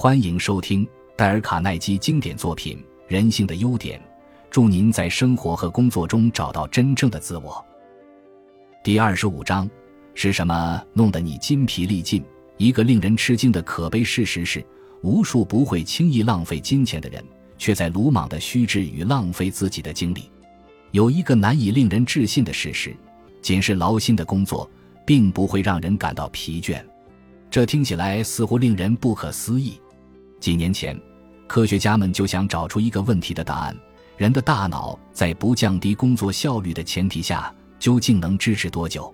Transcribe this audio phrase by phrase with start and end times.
[0.00, 2.76] 欢迎收听戴尔·卡耐基经典作品
[3.08, 3.98] 《人性的优点》，
[4.48, 7.66] 祝您在生活和工作中找到真正的自我。
[8.84, 9.68] 第二十五章
[10.14, 12.24] 是什么弄得你筋疲力尽？
[12.58, 14.64] 一个令人吃惊的可悲事实是，
[15.02, 17.20] 无数不会轻易浪费金钱的人，
[17.58, 20.30] 却在鲁莽的虚掷与浪费自己的精力。
[20.92, 22.96] 有一个难以令人置信的事实：
[23.42, 24.70] 仅是劳心的工作，
[25.04, 26.80] 并不会让人感到疲倦。
[27.50, 29.76] 这听起来似乎令人不可思议。
[30.40, 30.98] 几年前，
[31.46, 33.76] 科学家们就想找出一个问题的答案：
[34.16, 39.12] 人的大脑在不降低工作效率的前提下，究竟能支持多久？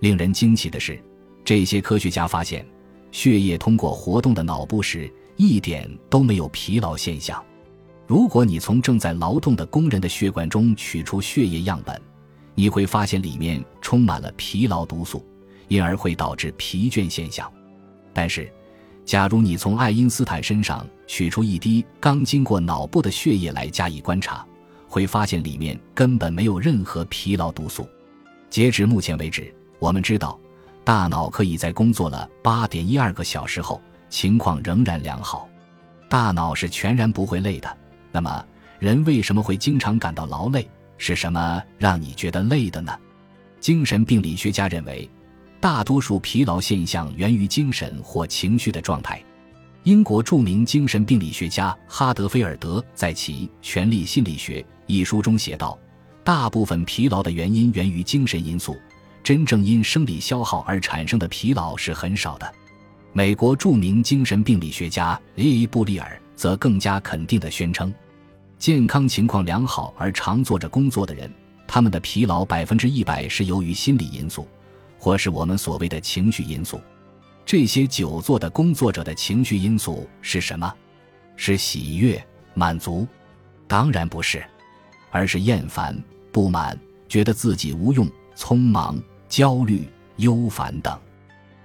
[0.00, 1.02] 令人惊奇的是，
[1.44, 2.66] 这些科学家发现，
[3.12, 7.42] 血液通过活动的脑部时，一点都没有疲劳现象。
[8.06, 12.00] 如果你从正在劳动的工人的血管中取出血液样本，
[12.54, 15.24] 你会发现里面充满了疲劳毒素，
[15.68, 17.50] 因而会导致疲倦现象。
[18.12, 18.52] 但是，
[19.04, 24.44] 假如你从爱因斯坦身上取出一滴刚经过脑部的血液来加以观察，
[24.88, 27.86] 会发现里面根本没有任何疲劳毒素。
[28.48, 30.38] 截止目前为止，我们知道，
[30.84, 35.48] 大脑可以在工作了八点一二个小时后，情况仍然良好。
[36.08, 37.76] 大脑是全然不会累的。
[38.10, 38.44] 那么，
[38.78, 40.66] 人为什么会经常感到劳累？
[40.96, 42.96] 是什么让你觉得累的呢？
[43.60, 45.10] 精神病理学家认为。
[45.64, 49.18] 大多数疲劳现象源于精神或情绪的状态。
[49.84, 55.78] 英国著名精神病理学家哈德菲尔德在其《权力心理学》一书中写道
[56.22, 58.76] ：“大部分疲劳的原因源于精神因素，
[59.22, 62.54] 真正因生理消耗而产生的疲劳是很少的。”
[63.14, 67.90] 美国著名精神病理学家伊布利尔则更加肯定地宣称
[68.60, 71.32] ：“健康情况良好而常做着工作的人，
[71.66, 74.46] 他们的疲劳百分之一百是由于心理因素。”
[75.04, 76.80] 或是我们所谓的情绪因素，
[77.44, 80.74] 这些久坐的工作者的情绪因素是什么？
[81.36, 83.06] 是喜悦、满足？
[83.68, 84.42] 当然不是，
[85.10, 85.94] 而是厌烦、
[86.32, 88.98] 不满，觉得自己无用、匆忙、
[89.28, 89.86] 焦虑、
[90.16, 90.98] 忧烦等。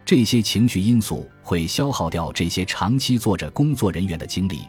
[0.04, 4.64] 这些情绪因素会消耗掉这些长期坐着工作人员的精力，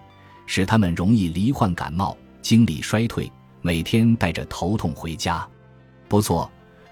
[0.47, 3.29] 使他们容易罹患感冒、精力衰退，
[3.63, 5.45] 每天带着头痛回家。
[6.07, 6.49] 不错。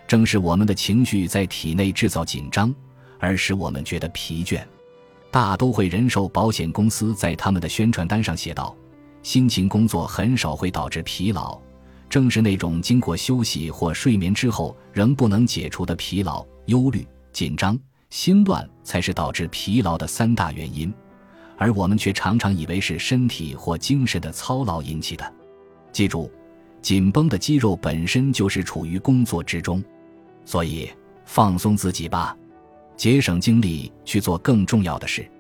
[0.09, 2.75] 正是我们的情绪在体内制造紧张，
[3.19, 4.61] 而使我们觉得疲倦。
[5.31, 8.75] 大都会人寿保险公司在他们的宣传单上写道
[9.23, 11.61] ：“辛勤工作很少会导致疲劳，
[12.09, 20.91] 正是那种经过休息或睡眠之后仍不能解除的疲劳、忧虑、紧张、心乱，才是导致疲劳的三大原因。
[21.59, 25.35] 而我们却常常以为是身体或精神的操劳引起的。
[25.93, 26.33] 记住，
[26.81, 29.85] 紧绷的肌肉本身就是处于工作之中。”
[30.49, 30.91] 所以，
[31.27, 32.35] 放松自己吧，
[32.97, 35.31] 节省精力去做更重要的事。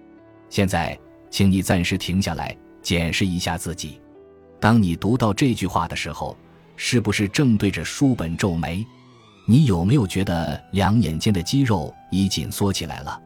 [0.51, 0.99] 现在，
[1.31, 3.99] 请你暂时停下来，检视一下自己。
[4.61, 6.37] 当你读到这句话的时候，
[6.77, 8.85] 是不是正对着书本皱眉？
[9.47, 13.19] 你有没有觉得两眼间的肌肉已紧缩起来了？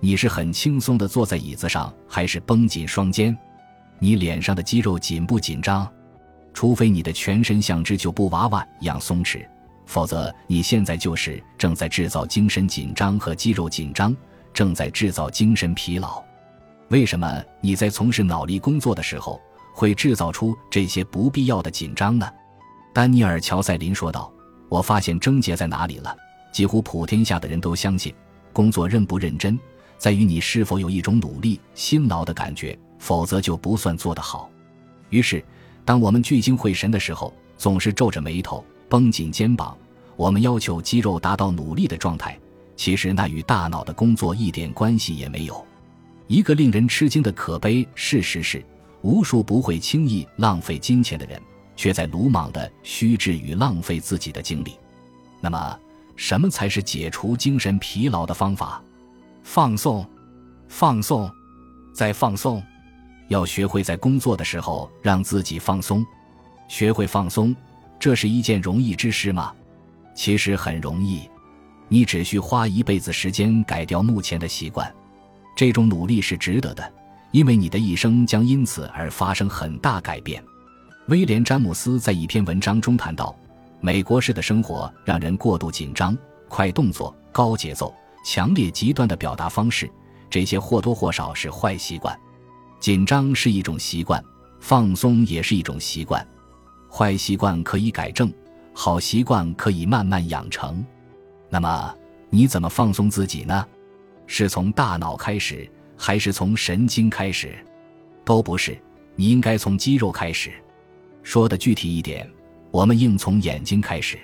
[0.00, 3.36] 你是很轻松地坐在椅子上，还是绷紧双肩？
[3.98, 5.86] 你脸上的肌肉紧不紧张？
[6.54, 9.46] 除非你的全身像只旧布娃娃一样松弛。
[9.88, 14.14] 否则，你现在就是正在制造精神紧张和肌肉紧张，
[14.52, 16.22] 正在制造精神疲劳。
[16.88, 19.40] 为什么你在从事脑力工作的时候
[19.72, 22.30] 会制造出这些不必要的紧张呢？
[22.92, 24.30] 丹尼尔·乔塞林说道
[24.68, 26.14] ：“我发现症结在哪里了。
[26.52, 28.14] 几乎普天下的人都相信，
[28.52, 29.58] 工作认不认真，
[29.96, 34.50] 在于你是否有一种努力、辛劳的感觉，否则就不算做得好。
[35.08, 35.42] 于是，
[35.86, 39.76] 当我们聚精会神的时候，总是皱着眉头。”绷紧肩膀，
[40.16, 42.38] 我们要求肌肉达到努力的状态，
[42.76, 45.64] 其实那与大脑的工作一点关系也没有。
[46.26, 48.64] 一个令人吃惊的可悲事实是，
[49.02, 51.40] 无数不会轻易浪费金钱的人，
[51.76, 54.78] 却在鲁莽的虚掷与浪费自己的精力。
[55.40, 55.78] 那么，
[56.16, 58.82] 什么才是解除精神疲劳的方法？
[59.42, 60.06] 放松，
[60.68, 61.30] 放松，
[61.94, 62.62] 再放松。
[63.28, 66.04] 要学会在工作的时候让自己放松，
[66.68, 67.54] 学会放松。
[67.98, 69.52] 这是一件容易之事吗？
[70.14, 71.28] 其实很容易，
[71.88, 74.92] 你只需花一辈子时间改掉目前的习惯。
[75.56, 76.92] 这种努力是值得的，
[77.32, 80.42] 因为你的一生将因此而发生很大改变。
[81.06, 83.34] 威廉·詹姆斯在一篇文章中谈到，
[83.80, 86.16] 美国式的生活让人过度紧张、
[86.48, 87.94] 快动作、高节奏、
[88.24, 89.90] 强烈极端的表达方式，
[90.28, 92.16] 这些或多或少是坏习惯。
[92.78, 94.22] 紧张是一种习惯，
[94.60, 96.24] 放松也是一种习惯。
[96.90, 98.32] 坏习惯可以改正，
[98.72, 100.84] 好习惯可以慢慢养成。
[101.48, 101.94] 那么，
[102.30, 103.66] 你怎么放松自己呢？
[104.26, 107.54] 是从大脑开始，还是从神经开始？
[108.24, 108.78] 都不是。
[109.14, 110.52] 你应该从肌肉开始。
[111.22, 112.30] 说的具体一点，
[112.70, 114.18] 我们应从眼睛开始。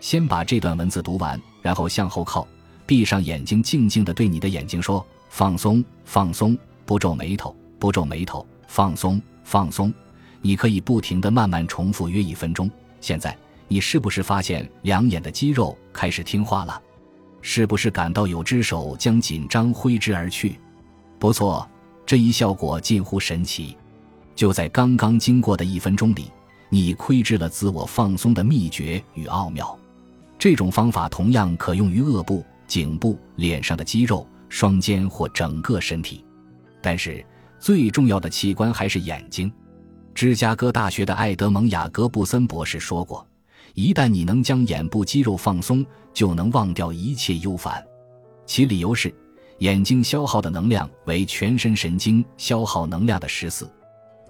[0.00, 2.46] 先把这段文字读完，然后向后靠，
[2.86, 9.92] 闭上眼睛，静静地对你的眼睛说：“放松，放松，不皱眉头，不皱眉头，放松，放松。”
[10.46, 12.70] 你可以不停地慢慢重复约一分钟。
[13.00, 16.80] 现在，你是不是发现两眼的肌肉开始听话了？
[17.42, 20.60] 是不是感到有只手将紧张挥之而去？
[21.18, 21.68] 不错，
[22.06, 23.76] 这一效果近乎神奇。
[24.36, 26.30] 就在刚刚经过的一分钟里，
[26.68, 29.76] 你窥知了自我放松的秘诀与奥妙。
[30.38, 36.24] 这种方法同样可用于颚部、颈部、脸上的肌肉、双肩或整个身体。
[36.80, 37.26] 但是，
[37.58, 39.52] 最重要的器官还是眼睛。
[40.16, 43.24] 芝加哥大学的艾德蒙·雅各布森博士说过
[43.76, 45.84] ：“一旦你能将眼部肌肉放松，
[46.14, 47.86] 就能忘掉一切忧烦。”
[48.46, 49.14] 其理由是，
[49.58, 53.70] 眼睛消耗的能量为全身神经消耗能量的十四。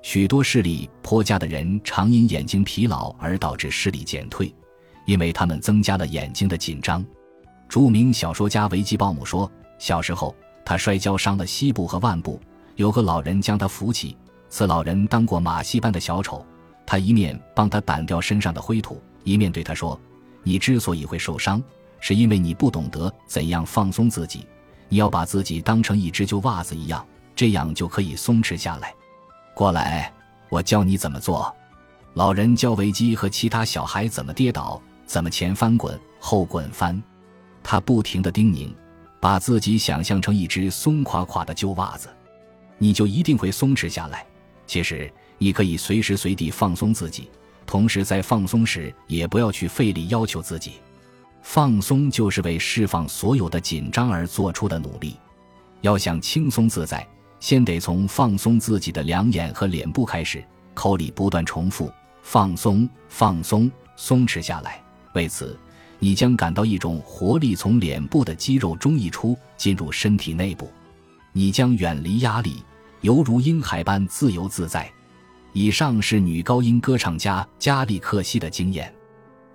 [0.03, 4.53] 许多视力颇佳的人常因眼睛疲劳而导致视力减退。
[5.05, 7.07] 因为他们增加了眼睛的紧张。
[7.69, 9.49] 著名小说家维基鲍姆说
[9.79, 10.35] ：“小时候，
[10.65, 12.41] 他摔跤伤了膝部和腕部，
[12.75, 14.17] 有个老人将他扶起。
[14.49, 16.45] 此老人当过马戏班的小丑，
[16.87, 19.99] 他一面帮他掸掉身上的灰土，一面对他说
[20.43, 21.63] ：‘你之所以会受伤，
[22.01, 24.47] 是因为你不懂得怎样放松自己。
[24.89, 27.05] 你要把自己当成一只旧袜子一样，
[27.35, 28.95] 这样就可以松弛下来。
[29.55, 30.13] 过来，
[30.49, 31.55] 我教你怎么做。’
[32.15, 37.01] 老人教维基和其他小孩怎么跌倒。”怎么前翻滚后滚翻？
[37.63, 38.75] 他不停地叮咛，
[39.21, 42.09] 把自己想象成一只松垮垮的旧袜子，
[42.77, 44.27] 你就一定会松弛下来。
[44.67, 47.31] 其实你可以随时随地放松自己，
[47.67, 50.73] 同时在放松时也不要去费力要求自己。
[51.43, 55.17] 放松就是为释放所有的紧张而做出的努力。
[55.83, 57.07] 要想轻松自在，
[57.39, 61.93] 先得从放松自己的两眼和脸部开始，口里不断重复：
[62.23, 64.83] 放松，放松，松弛下来。
[65.13, 65.57] 为此，
[66.01, 70.69] 你将感到一种活力从脸部的肌肉中溢出，进入身体内部。
[71.33, 72.63] 你将远离压力，
[73.01, 74.91] 犹如婴孩般自由自在。
[75.53, 78.93] 以上是女高音歌唱家加利克西的经验。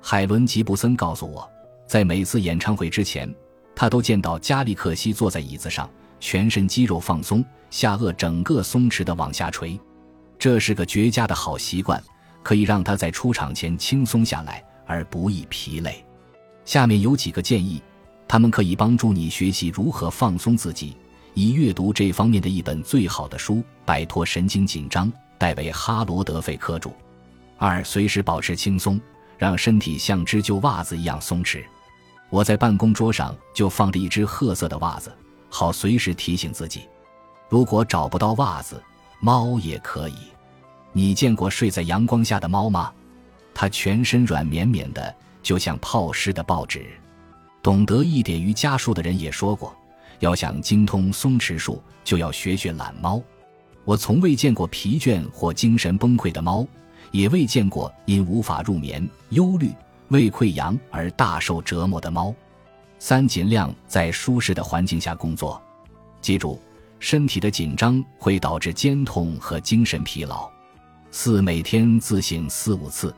[0.01, 1.47] 海伦·吉布森告诉我，
[1.87, 3.33] 在每次演唱会之前，
[3.75, 5.89] 他都见到加利克西坐在椅子上，
[6.19, 9.79] 全身肌肉放松，下颚整个松弛的往下垂。
[10.39, 12.01] 这是个绝佳的好习惯，
[12.41, 14.63] 可以让他在出场前轻松下来。
[14.87, 16.03] 而不易疲累。
[16.65, 17.81] 下面有几个建议，
[18.27, 20.97] 他们可以帮助你学习如何放松自己。
[21.33, 23.55] 以阅读这方面的一本最好的书
[23.85, 25.07] 《摆脱神经紧张》，
[25.37, 26.91] 戴维·哈罗德·费科著。
[27.57, 28.99] 二、随时保持轻松，
[29.37, 31.63] 让身体像只旧袜子一样松弛。
[32.29, 35.11] 我在办公桌上就放着一只褐色的袜子，
[35.49, 36.81] 好随时提醒自己。
[37.49, 38.81] 如果找不到袜子，
[39.19, 40.15] 猫也可以。
[40.93, 42.91] 你见过睡在阳光下的猫吗？
[43.53, 45.13] 它全身软绵绵的，
[45.43, 46.85] 就像泡湿的报纸。
[47.61, 49.75] 懂得一点瑜伽术的人也说过，
[50.21, 53.21] 要想精通松弛术，就要学学懒猫。
[53.83, 56.65] 我从未见过疲倦或精神崩溃的猫，
[57.11, 59.71] 也未见过因无法入眠、忧虑、
[60.07, 62.33] 胃溃疡而大受折磨的猫。
[62.97, 65.61] 三、尽量在舒适的环境下工作。
[66.21, 66.61] 记住，
[66.99, 70.49] 身体的紧张会导致肩痛和精神疲劳。
[71.09, 73.13] 四、每天自省四五次。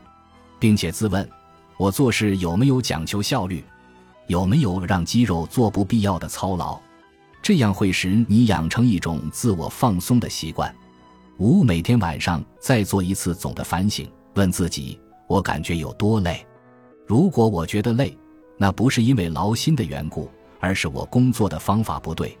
[0.58, 1.28] 并且自问：
[1.76, 3.62] 我做事有没有讲求效率？
[4.28, 6.80] 有没有让肌肉做不必要的操劳？
[7.44, 10.74] 这样会使你养成一种自我放松的习惯。
[11.36, 14.98] 五每天晚上再做一次总的反省，问自己：
[15.28, 16.42] 我感觉有多累？
[17.06, 18.16] 如果我觉得累，
[18.56, 22.34] 那不是因为劳心的缘故，而是我工作的方法不对。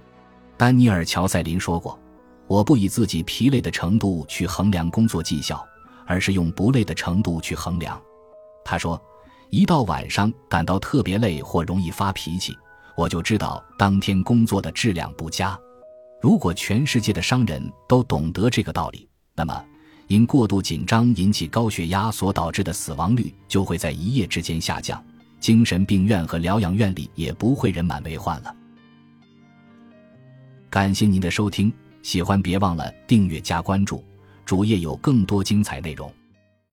[0.56, 2.00] 丹尼尔·乔塞林说过：
[2.46, 5.62] 我不以自己疲累的程度去衡量工作绩效，
[6.06, 8.00] 而是用不累的程度去衡量。
[8.64, 8.98] 他说
[9.52, 12.56] ：“一到晚上感到特别累或容易发脾气，
[12.96, 15.58] 我就知道当天工作的质量不佳。
[16.20, 19.64] 如果全世界的商人都懂得这个道理，那么
[20.06, 25.04] 因过度紧张引起高血压所导致的死亡率就会在一夜之间下降，
[25.38, 28.54] 精神病院和疗养院里也不会人满为患了。”
[30.70, 31.72] 感谢您的收听，
[32.02, 34.02] 喜欢别忘了订阅加关注，
[34.44, 36.12] 主页有更多精彩内容。